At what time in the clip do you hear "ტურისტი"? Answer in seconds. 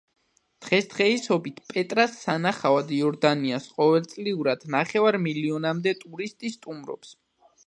6.05-6.57